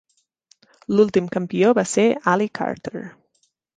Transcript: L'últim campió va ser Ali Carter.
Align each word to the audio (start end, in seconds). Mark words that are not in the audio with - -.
L'últim 0.99 1.27
campió 1.37 1.73
va 1.79 1.83
ser 1.93 2.07
Ali 2.33 2.49
Carter. 2.61 3.03